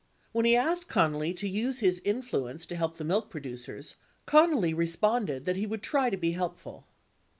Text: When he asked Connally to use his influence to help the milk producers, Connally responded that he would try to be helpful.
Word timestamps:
When 0.31 0.45
he 0.45 0.55
asked 0.55 0.87
Connally 0.87 1.31
to 1.37 1.47
use 1.47 1.77
his 1.77 2.01
influence 2.03 2.65
to 2.65 2.75
help 2.75 2.97
the 2.97 3.03
milk 3.03 3.29
producers, 3.29 3.97
Connally 4.25 4.73
responded 4.75 5.45
that 5.45 5.57
he 5.57 5.67
would 5.67 5.83
try 5.83 6.09
to 6.09 6.17
be 6.17 6.31
helpful. 6.31 6.87